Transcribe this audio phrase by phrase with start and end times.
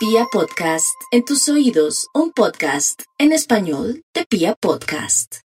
[0.00, 5.40] Pia Podcast, en tus oídos, un podcast en español de Pia Podcast.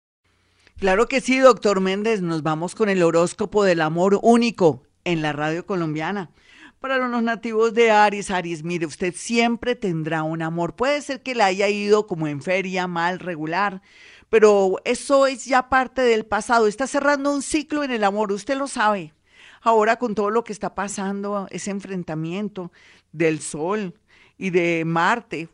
[0.78, 5.32] Claro que sí, doctor Méndez, nos vamos con el horóscopo del amor único en la
[5.32, 6.30] radio colombiana.
[6.78, 10.76] Para los nativos de Aries, Aries, mire, usted siempre tendrá un amor.
[10.76, 13.82] Puede ser que le haya ido como en feria, mal, regular,
[14.30, 16.68] pero eso es ya parte del pasado.
[16.68, 19.14] Está cerrando un ciclo en el amor, usted lo sabe.
[19.62, 22.70] Ahora con todo lo que está pasando, ese enfrentamiento
[23.10, 23.94] del Sol
[24.38, 25.48] y de Marte,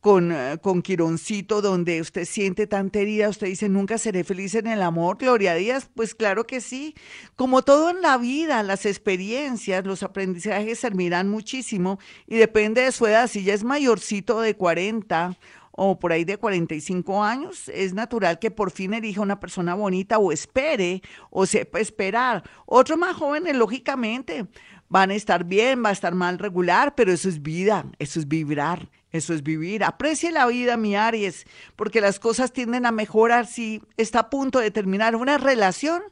[0.00, 4.68] con, eh, con Quironcito, donde usted siente tanta herida, usted dice, nunca seré feliz en
[4.68, 6.94] el amor, Gloria Díaz, pues claro que sí.
[7.34, 13.06] Como todo en la vida, las experiencias, los aprendizajes servirán muchísimo y depende de su
[13.06, 15.36] edad, si ya es mayorcito de 40
[15.76, 20.18] o por ahí de 45 años, es natural que por fin elija una persona bonita
[20.18, 22.42] o espere o sepa esperar.
[22.64, 24.46] Otros más jóvenes, lógicamente,
[24.88, 28.28] van a estar bien, va a estar mal regular, pero eso es vida, eso es
[28.28, 29.84] vibrar, eso es vivir.
[29.84, 31.44] Aprecie la vida, mi Aries,
[31.76, 36.02] porque las cosas tienden a mejorar si está a punto de terminar una relación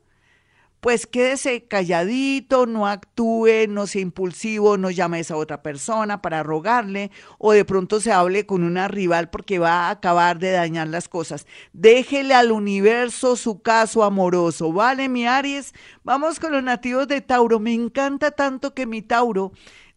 [0.85, 6.43] pues quédese calladito, no actúe, no sea impulsivo, no llame a esa otra persona para
[6.43, 10.89] rogarle o de pronto se hable con una rival porque va a acabar de dañar
[10.89, 11.47] las cosas.
[11.73, 15.73] Déjele al universo su caso amoroso, ¿vale, mi Aries?
[16.03, 17.61] Vamos con los nativos de Tauro.
[17.61, 19.53] Me encanta tanto que mi Tauro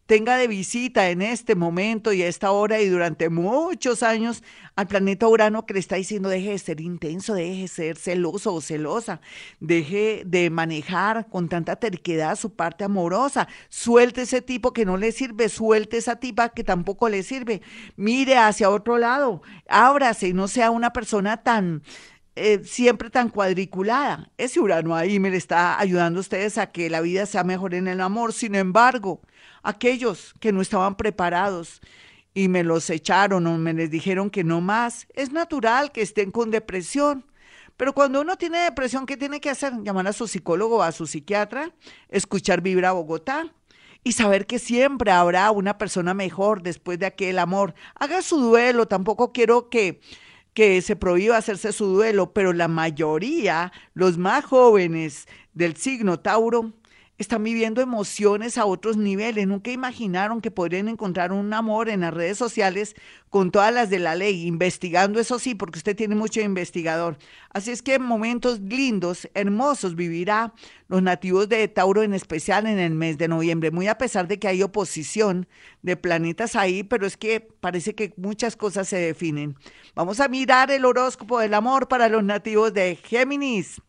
[0.08, 4.42] tenga de visita en este momento y a esta hora y durante muchos años
[4.74, 8.54] al planeta Urano que le está diciendo deje de ser intenso, deje de ser celoso
[8.54, 9.20] o celosa,
[9.60, 15.12] deje de manejar con tanta terquedad su parte amorosa, suelte ese tipo que no le
[15.12, 17.60] sirve, suelte esa tipa que tampoco le sirve,
[17.96, 21.82] mire hacia otro lado, ábrase y no sea una persona tan...
[22.40, 24.30] Eh, siempre tan cuadriculada.
[24.38, 27.88] Ese Urano ahí me le está ayudando ustedes a que la vida sea mejor en
[27.88, 28.32] el amor.
[28.32, 29.20] Sin embargo,
[29.64, 31.80] aquellos que no estaban preparados
[32.34, 36.30] y me los echaron o me les dijeron que no más, es natural que estén
[36.30, 37.26] con depresión.
[37.76, 39.72] Pero cuando uno tiene depresión, ¿qué tiene que hacer?
[39.82, 41.72] Llamar a su psicólogo o a su psiquiatra,
[42.08, 43.52] escuchar Vibra Bogotá
[44.04, 47.74] y saber que siempre habrá una persona mejor después de aquel amor.
[47.96, 50.00] Haga su duelo, tampoco quiero que
[50.54, 56.72] que se prohíba hacerse su duelo, pero la mayoría, los más jóvenes del signo Tauro,
[57.18, 59.46] están viviendo emociones a otros niveles.
[59.46, 62.94] Nunca imaginaron que podrían encontrar un amor en las redes sociales
[63.28, 67.18] con todas las de la ley, investigando eso sí, porque usted tiene mucho investigador.
[67.50, 70.54] Así es que momentos lindos, hermosos vivirá
[70.86, 74.38] los nativos de Tauro en especial en el mes de noviembre, muy a pesar de
[74.38, 75.48] que hay oposición
[75.82, 79.56] de planetas ahí, pero es que parece que muchas cosas se definen.
[79.94, 83.82] Vamos a mirar el horóscopo del amor para los nativos de Géminis.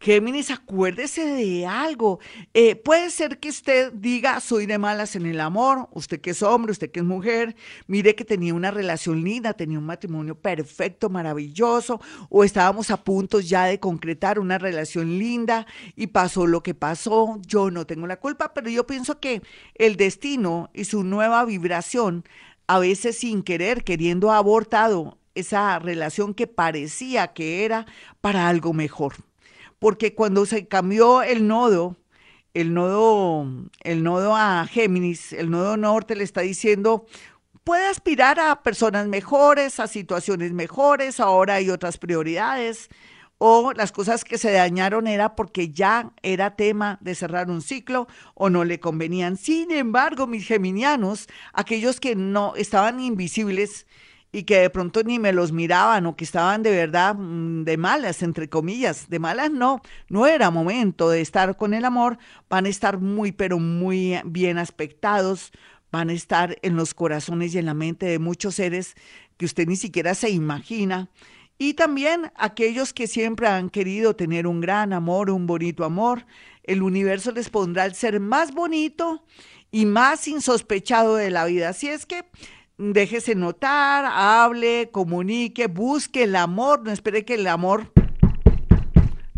[0.00, 2.20] Géminis, acuérdese de algo.
[2.54, 6.42] Eh, puede ser que usted diga, soy de malas en el amor, usted que es
[6.42, 7.56] hombre, usted que es mujer,
[7.88, 13.40] mire que tenía una relación linda, tenía un matrimonio perfecto, maravilloso, o estábamos a punto
[13.40, 17.40] ya de concretar una relación linda y pasó lo que pasó.
[17.46, 19.42] Yo no tengo la culpa, pero yo pienso que
[19.74, 22.24] el destino y su nueva vibración,
[22.68, 27.86] a veces sin querer, queriendo, ha abortado esa relación que parecía que era
[28.20, 29.14] para algo mejor
[29.78, 31.96] porque cuando se cambió el nodo,
[32.54, 33.46] el nodo,
[33.82, 37.06] el nodo a Géminis, el nodo norte le está diciendo,
[37.64, 42.88] puede aspirar a personas mejores, a situaciones mejores, ahora hay otras prioridades,
[43.38, 48.08] o las cosas que se dañaron era porque ya era tema de cerrar un ciclo
[48.34, 49.36] o no le convenían.
[49.36, 53.86] Sin embargo, mis geminianos, aquellos que no estaban invisibles,
[54.30, 57.76] y que de pronto ni me los miraban o que estaban de verdad mm, de
[57.76, 62.18] malas, entre comillas, de malas no, no era momento de estar con el amor,
[62.48, 65.52] van a estar muy, pero muy bien aspectados,
[65.90, 68.94] van a estar en los corazones y en la mente de muchos seres
[69.36, 71.08] que usted ni siquiera se imagina.
[71.60, 76.24] Y también aquellos que siempre han querido tener un gran amor, un bonito amor,
[76.62, 79.24] el universo les pondrá el ser más bonito
[79.72, 81.70] y más insospechado de la vida.
[81.70, 82.24] Así es que
[82.78, 87.92] déjese notar, hable, comunique, busque el amor, no espere que el amor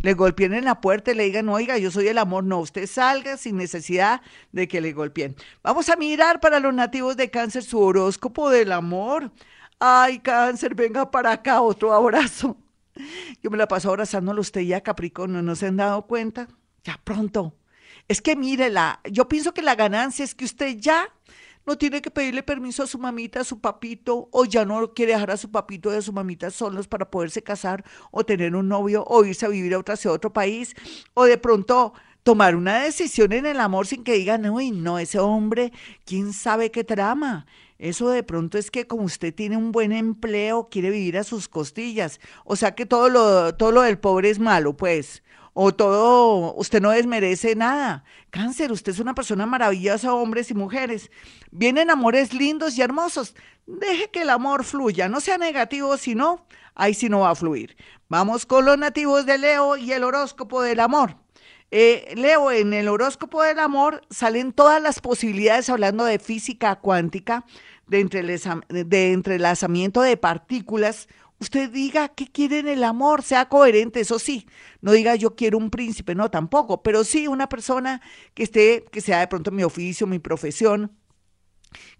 [0.03, 2.45] le golpeen en la puerta y le digan, oiga, yo soy el amor.
[2.45, 4.23] No, usted salga sin necesidad
[4.53, 5.37] de que le golpeen.
[5.63, 9.31] Vamos a mirar para los nativos de cáncer su horóscopo del amor.
[9.79, 12.57] Ay, cáncer, venga para acá, otro abrazo.
[13.43, 16.49] Yo me la paso abrazándolo usted ya, Capricornio, ¿no se han dado cuenta?
[16.85, 17.55] Ya pronto.
[18.09, 21.09] Es que mírela, yo pienso que la ganancia es que usted ya
[21.67, 25.13] no tiene que pedirle permiso a su mamita, a su papito, o ya no quiere
[25.13, 28.69] dejar a su papito y a su mamita solos para poderse casar o tener un
[28.69, 30.75] novio o irse a vivir a otra, otro país,
[31.15, 31.93] o de pronto
[32.23, 35.73] tomar una decisión en el amor sin que digan, uy, no, ese hombre,
[36.05, 37.47] quién sabe qué trama.
[37.79, 41.49] Eso de pronto es que como usted tiene un buen empleo, quiere vivir a sus
[41.49, 42.21] costillas.
[42.45, 45.23] O sea que todo lo, todo lo del pobre es malo, pues.
[45.63, 48.03] O todo, usted no desmerece nada.
[48.31, 51.11] Cáncer, usted es una persona maravillosa, hombres y mujeres.
[51.51, 53.35] Vienen amores lindos y hermosos.
[53.67, 57.77] Deje que el amor fluya, no sea negativo, sino ahí sí no va a fluir.
[58.09, 61.17] Vamos con los nativos de Leo y el horóscopo del amor.
[61.71, 67.45] Eh, Leo, en el horóscopo del amor salen todas las posibilidades hablando de física cuántica,
[67.87, 68.03] de,
[68.87, 71.07] de entrelazamiento de partículas.
[71.41, 74.47] Usted diga qué quiere en el amor, sea coherente, eso sí.
[74.83, 78.03] No diga yo quiero un príncipe, no tampoco, pero sí una persona
[78.35, 80.93] que esté, que sea de pronto mi oficio, mi profesión,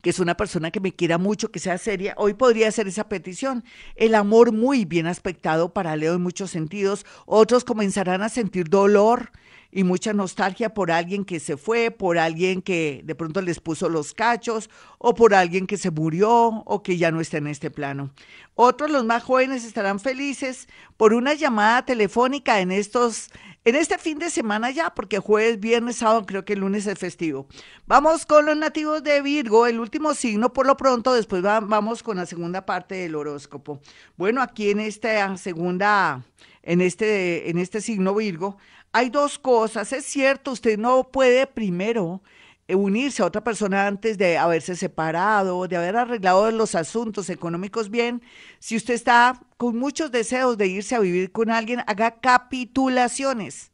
[0.03, 3.09] que es una persona que me quiera mucho, que sea seria, hoy podría hacer esa
[3.09, 3.65] petición.
[3.95, 7.07] El amor muy bien aspectado para Leo en muchos sentidos.
[7.25, 9.31] Otros comenzarán a sentir dolor
[9.73, 13.89] y mucha nostalgia por alguien que se fue, por alguien que de pronto les puso
[13.89, 16.31] los cachos, o por alguien que se murió
[16.67, 18.11] o que ya no está en este plano.
[18.55, 23.31] Otros, los más jóvenes, estarán felices por una llamada telefónica en estos
[23.65, 26.99] en este fin de semana ya, porque jueves, viernes, sábado, creo que el lunes es
[26.99, 27.47] festivo.
[27.87, 32.17] Vamos con los nativos de Virgo, el último signo por lo pronto, después vamos con
[32.17, 33.81] la segunda parte del horóscopo.
[34.17, 36.25] Bueno, aquí en esta segunda,
[36.63, 38.57] en este, en este signo Virgo,
[38.93, 39.93] hay dos cosas.
[39.93, 42.23] Es cierto, usted no puede primero
[42.69, 47.91] eh, unirse a otra persona antes de haberse separado, de haber arreglado los asuntos económicos
[47.91, 48.23] bien.
[48.59, 53.73] Si usted está con muchos deseos de irse a vivir con alguien, haga capitulaciones.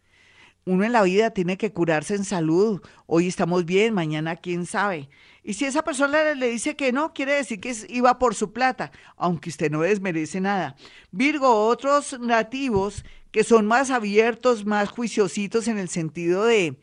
[0.65, 2.83] Uno en la vida tiene que curarse en salud.
[3.07, 5.09] Hoy estamos bien, mañana quién sabe.
[5.45, 8.91] Y si esa persona le dice que no, quiere decir que iba por su plata,
[9.17, 10.75] aunque usted no desmerece nada.
[11.13, 13.05] Virgo, otros nativos
[13.37, 16.79] que son más abiertos, más juiciositos en el sentido de,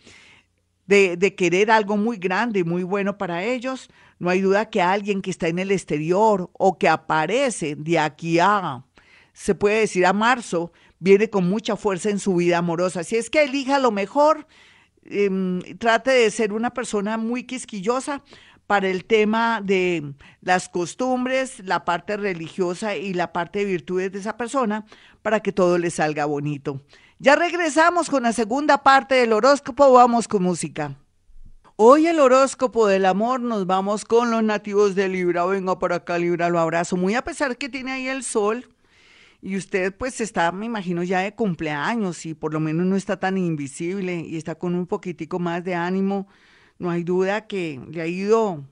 [0.86, 3.90] de, querer algo muy grande, muy bueno para ellos,
[4.20, 8.38] no hay duda que alguien que está en el exterior o que aparece de aquí
[8.38, 8.86] a,
[9.34, 13.04] se puede decir a marzo, viene con mucha fuerza en su vida amorosa.
[13.04, 14.46] Si es que elija lo mejor,
[15.06, 18.22] em, trate de ser una persona muy quisquillosa
[18.74, 24.18] para el tema de las costumbres, la parte religiosa y la parte de virtudes de
[24.18, 24.84] esa persona,
[25.22, 26.82] para que todo le salga bonito.
[27.20, 30.96] Ya regresamos con la segunda parte del horóscopo, vamos con música.
[31.76, 35.46] Hoy el horóscopo del amor nos vamos con los nativos de Libra.
[35.46, 36.98] Venga por acá, Libra, lo abrazo.
[36.98, 38.68] Muy a pesar que tiene ahí el sol
[39.40, 43.20] y usted pues está, me imagino, ya de cumpleaños y por lo menos no está
[43.20, 46.28] tan invisible y está con un poquitico más de ánimo.
[46.80, 48.64] No hay duda que le ha ido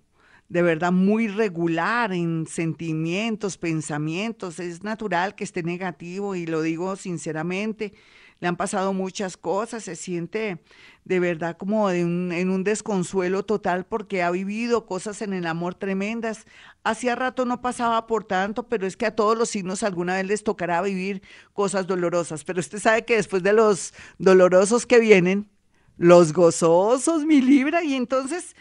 [0.49, 4.59] de verdad muy regular en sentimientos, pensamientos.
[4.59, 7.93] Es natural que esté negativo y lo digo sinceramente
[8.41, 10.63] le han pasado muchas cosas, se siente
[11.05, 16.47] de verdad como en un desconsuelo total porque ha vivido cosas en el amor tremendas.
[16.83, 20.25] Hacía rato no pasaba por tanto, pero es que a todos los signos alguna vez
[20.25, 21.21] les tocará vivir
[21.53, 22.43] cosas dolorosas.
[22.43, 25.47] Pero usted sabe que después de los dolorosos que vienen,
[26.01, 28.55] los gozosos, mi libra, y entonces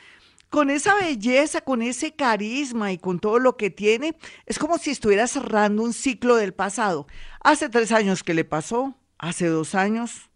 [0.51, 4.15] con esa belleza, con ese carisma y con todo lo que tiene,
[4.45, 7.07] es como si estuviera cerrando un ciclo del pasado.
[7.43, 10.29] Hace tres años que le pasó, hace dos años,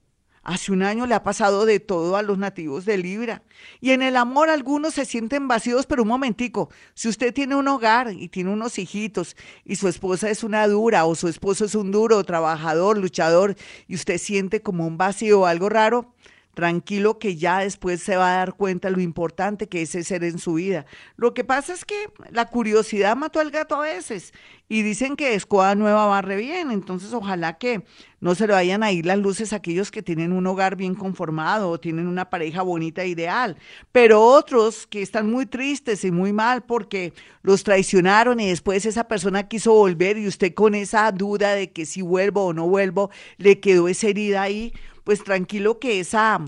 [0.45, 3.43] hace un año le ha pasado de todo a los nativos de Libra.
[3.83, 7.69] Y en el amor algunos se sienten vacíos, pero un momentico, si usted tiene un
[7.69, 11.75] hogar y tiene unos hijitos y su esposa es una dura o su esposo es
[11.75, 13.57] un duro, trabajador, luchador
[13.89, 16.14] y usted siente como un vacío o algo raro,
[16.55, 20.25] tranquilo que ya después se va a dar cuenta lo importante que es ese ser
[20.25, 20.87] en su vida.
[21.17, 24.33] Lo que pasa es que la curiosidad mató al gato a veces
[24.69, 27.85] y dicen que escoba nueva barre bien, entonces ojalá que
[28.21, 30.95] no se le vayan a ir las luces a aquellos que tienen un hogar bien
[30.95, 33.57] conformado o tienen una pareja bonita e ideal,
[33.93, 39.05] pero otros que están muy tristes y muy mal porque los traicionaron y después esa
[39.05, 43.11] persona quiso volver y usted con esa duda de que si vuelvo o no vuelvo,
[43.37, 44.73] le quedó esa herida ahí,
[45.05, 46.43] pues tranquilo que esa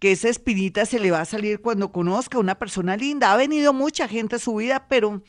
[0.00, 3.32] que esa espinita se le va a salir cuando conozca a una persona linda.
[3.32, 5.22] Ha venido mucha gente a su vida, pero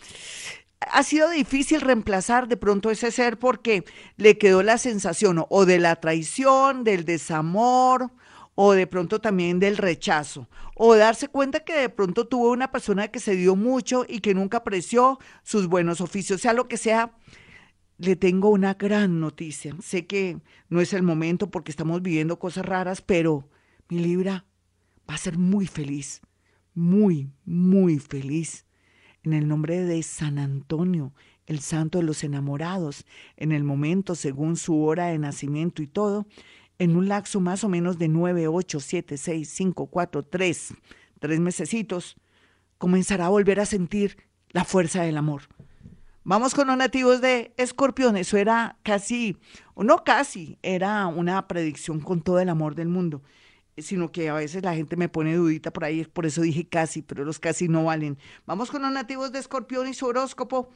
[0.91, 3.83] ha sido difícil reemplazar de pronto ese ser porque
[4.17, 8.11] le quedó la sensación o de la traición, del desamor,
[8.55, 13.09] o de pronto también del rechazo, o darse cuenta que de pronto tuvo una persona
[13.09, 17.11] que se dio mucho y que nunca apreció sus buenos oficios, sea lo que sea,
[17.97, 19.75] le tengo una gran noticia.
[19.81, 20.39] Sé que
[20.69, 23.49] no es el momento porque estamos viviendo cosas raras, pero
[23.89, 24.45] mi Libra
[25.09, 26.21] va a ser muy feliz,
[26.73, 28.65] muy, muy feliz.
[29.25, 31.11] En el nombre de San Antonio,
[31.47, 36.27] el santo de los enamorados, en el momento según su hora de nacimiento y todo,
[36.77, 40.73] en un lapso más o menos de 9, 8, 7, 6, 5, 4, 3,
[41.19, 42.17] tres mesecitos,
[42.77, 44.15] comenzará a volver a sentir
[44.51, 45.41] la fuerza del amor.
[46.23, 48.17] Vamos con los nativos de Escorpión.
[48.17, 49.37] Eso era casi,
[49.73, 53.23] o no casi, era una predicción con todo el amor del mundo.
[53.77, 57.01] Sino que a veces la gente me pone dudita por ahí, por eso dije casi,
[57.01, 58.17] pero los casi no valen.
[58.45, 60.69] Vamos con los nativos de Escorpión y su horóscopo.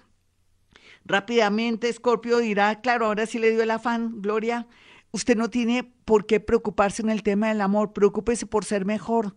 [1.05, 4.67] Rápidamente, Escorpio dirá, claro, ahora sí le dio el afán, Gloria.
[5.11, 9.35] Usted no tiene por qué preocuparse en el tema del amor, preocúpese por ser mejor,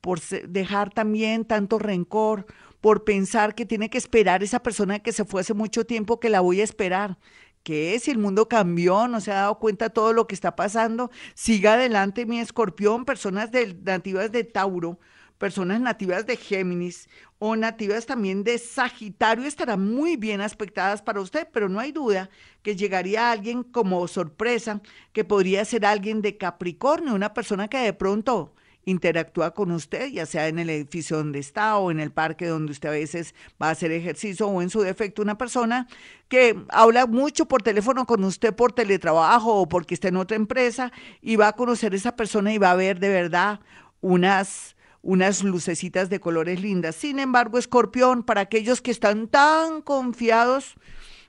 [0.00, 2.46] por dejar también tanto rencor,
[2.80, 6.28] por pensar que tiene que esperar esa persona que se fue hace mucho tiempo que
[6.28, 7.18] la voy a esperar.
[7.68, 9.08] ¿Qué si el mundo cambió?
[9.08, 11.10] ¿No se ha dado cuenta de todo lo que está pasando?
[11.34, 13.50] Siga adelante, mi escorpión, personas
[13.84, 14.98] nativas de Tauro,
[15.36, 21.46] personas nativas de Géminis o nativas también de Sagitario estarán muy bien aspectadas para usted,
[21.52, 22.30] pero no hay duda
[22.62, 24.80] que llegaría alguien como sorpresa,
[25.12, 28.54] que podría ser alguien de Capricornio, una persona que de pronto
[28.88, 32.72] interactúa con usted, ya sea en el edificio donde está o en el parque donde
[32.72, 35.86] usted a veces va a hacer ejercicio o en su defecto una persona
[36.28, 40.90] que habla mucho por teléfono con usted por teletrabajo o porque está en otra empresa
[41.20, 43.60] y va a conocer a esa persona y va a ver de verdad
[44.00, 46.96] unas unas lucecitas de colores lindas.
[46.96, 50.74] Sin embargo, escorpión, para aquellos que están tan confiados,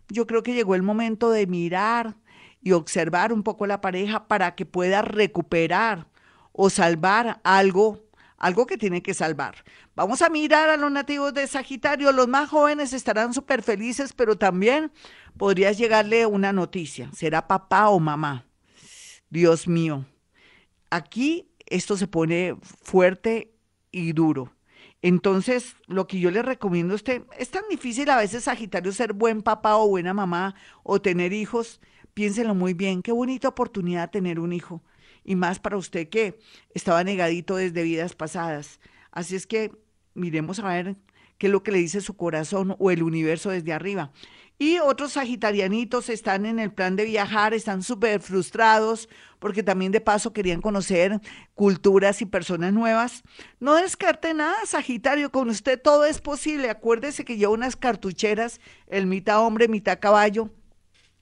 [0.09, 2.15] yo creo que llegó el momento de mirar
[2.61, 6.08] y observar un poco la pareja para que pueda recuperar
[6.61, 8.03] o salvar algo,
[8.37, 9.63] algo que tiene que salvar.
[9.95, 12.11] Vamos a mirar a los nativos de Sagitario.
[12.11, 14.91] Los más jóvenes estarán súper felices, pero también
[15.37, 17.09] podrías llegarle una noticia.
[17.15, 18.45] ¿Será papá o mamá?
[19.29, 20.05] Dios mío.
[20.89, 23.53] Aquí esto se pone fuerte
[23.89, 24.51] y duro.
[25.01, 29.13] Entonces, lo que yo le recomiendo a usted, es tan difícil a veces Sagitario ser
[29.13, 31.79] buen papá o buena mamá o tener hijos.
[32.13, 34.83] Piénselo muy bien, qué bonita oportunidad tener un hijo
[35.23, 36.39] y más para usted que
[36.73, 38.79] estaba negadito desde vidas pasadas.
[39.11, 39.71] Así es que
[40.13, 40.95] miremos a ver
[41.37, 44.11] qué es lo que le dice su corazón o el universo desde arriba.
[44.61, 49.07] Y otros sagitarianitos están en el plan de viajar, están súper frustrados
[49.39, 51.21] porque también de paso querían conocer
[51.55, 53.23] culturas y personas nuevas.
[53.61, 56.69] No descarte nada, Sagitario, con usted todo es posible.
[56.69, 60.49] Acuérdese que lleva unas cartucheras, el mitad hombre, mitad caballo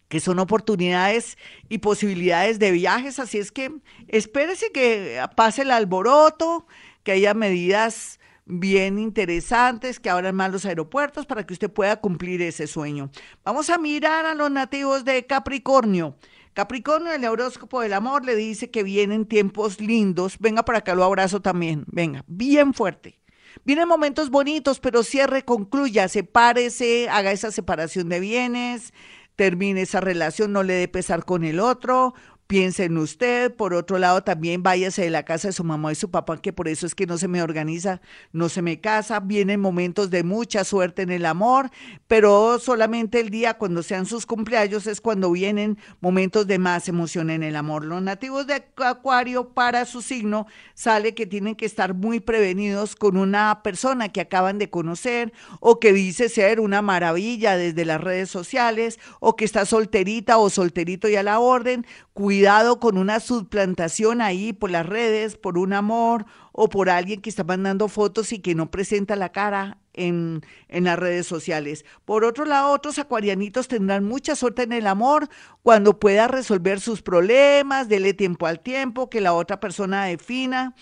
[0.07, 1.37] que son oportunidades
[1.69, 3.71] y posibilidades de viajes, así es que
[4.07, 6.65] espérese que pase el alboroto,
[7.03, 12.41] que haya medidas bien interesantes, que abran más los aeropuertos para que usted pueda cumplir
[12.41, 13.11] ese sueño.
[13.43, 16.15] Vamos a mirar a los nativos de Capricornio.
[16.53, 20.37] Capricornio, el horóscopo del amor, le dice que vienen tiempos lindos.
[20.39, 21.83] Venga para acá, lo abrazo también.
[21.87, 23.19] Venga, bien fuerte.
[23.63, 28.93] Vienen momentos bonitos, pero cierre, concluya, sepárese, haga esa separación de bienes,
[29.38, 32.13] termine esa relación, no le dé pesar con el otro,
[32.48, 35.96] piense en usted, por otro lado también váyase de la casa de su mamá y
[35.96, 38.01] su papá, que por eso es que no se me organiza,
[38.32, 41.70] no se me casa, vienen momentos de mucha suerte en el amor,
[42.08, 47.30] pero solamente el día cuando sean sus cumpleaños es cuando vienen momentos de más emoción
[47.30, 47.84] en el amor.
[47.84, 53.18] Los nativos de Acuario para su signo sale que tienen que estar muy prevenidos con
[53.18, 58.30] una persona que acaban de conocer o que dice ser una maravilla desde las redes
[58.30, 62.37] sociales o que está solterita o solterito y a la orden, cuidado
[62.79, 67.44] con una suplantación ahí por las redes, por un amor o por alguien que está
[67.44, 71.86] mandando fotos y que no presenta la cara en, en, las redes sociales.
[72.06, 75.29] Por otro lado, otros acuarianitos tendrán mucha suerte en el amor
[75.63, 80.75] cuando pueda resolver sus problemas, dele tiempo al tiempo, que la otra persona defina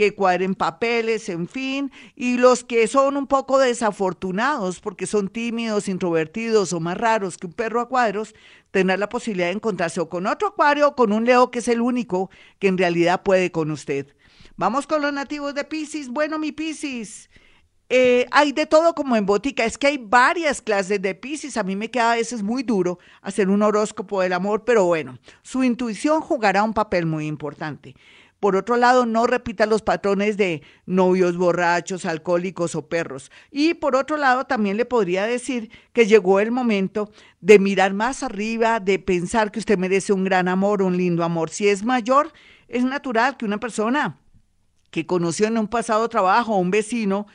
[0.00, 5.88] que cuadren papeles, en fin, y los que son un poco desafortunados porque son tímidos,
[5.88, 8.34] introvertidos o más raros que un perro a cuadros,
[8.70, 11.68] tendrán la posibilidad de encontrarse o con otro acuario o con un leo que es
[11.68, 14.06] el único que en realidad puede con usted.
[14.56, 16.08] Vamos con los nativos de Pisces.
[16.08, 17.28] Bueno, mi Pisces.
[17.90, 21.58] Eh, hay de todo como en botica, es que hay varias clases de Pisces.
[21.58, 25.18] A mí me queda a veces muy duro hacer un horóscopo del amor, pero bueno,
[25.42, 27.94] su intuición jugará un papel muy importante.
[28.40, 33.30] Por otro lado, no repita los patrones de novios borrachos, alcohólicos o perros.
[33.50, 38.22] Y por otro lado, también le podría decir que llegó el momento de mirar más
[38.22, 41.50] arriba, de pensar que usted merece un gran amor, un lindo amor.
[41.50, 42.32] Si es mayor,
[42.66, 44.18] es natural que una persona
[44.90, 47.26] que conoció en un pasado trabajo, un vecino,